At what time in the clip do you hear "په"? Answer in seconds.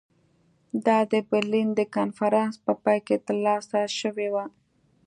2.65-2.73